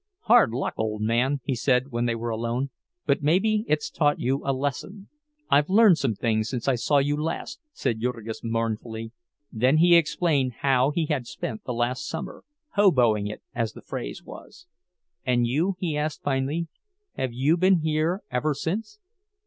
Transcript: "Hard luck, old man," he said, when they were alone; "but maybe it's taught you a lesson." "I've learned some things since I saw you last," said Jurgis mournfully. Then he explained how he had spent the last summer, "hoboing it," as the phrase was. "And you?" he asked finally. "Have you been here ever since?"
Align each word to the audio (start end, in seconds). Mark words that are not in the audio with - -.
"Hard 0.21 0.49
luck, 0.49 0.73
old 0.77 1.03
man," 1.03 1.41
he 1.43 1.53
said, 1.53 1.89
when 1.91 2.05
they 2.07 2.15
were 2.15 2.31
alone; 2.31 2.71
"but 3.05 3.21
maybe 3.21 3.65
it's 3.67 3.91
taught 3.91 4.17
you 4.19 4.41
a 4.43 4.51
lesson." 4.51 5.09
"I've 5.47 5.69
learned 5.69 5.99
some 5.99 6.15
things 6.15 6.49
since 6.49 6.67
I 6.67 6.73
saw 6.73 6.97
you 6.97 7.15
last," 7.21 7.59
said 7.71 7.99
Jurgis 7.99 8.41
mournfully. 8.43 9.11
Then 9.51 9.77
he 9.77 9.95
explained 9.95 10.53
how 10.61 10.89
he 10.89 11.05
had 11.05 11.27
spent 11.27 11.65
the 11.65 11.73
last 11.75 12.09
summer, 12.09 12.43
"hoboing 12.75 13.27
it," 13.27 13.43
as 13.53 13.73
the 13.73 13.81
phrase 13.83 14.23
was. 14.23 14.65
"And 15.23 15.45
you?" 15.45 15.75
he 15.77 15.95
asked 15.95 16.23
finally. 16.23 16.67
"Have 17.13 17.31
you 17.31 17.55
been 17.55 17.81
here 17.81 18.23
ever 18.31 18.55
since?" 18.55 18.97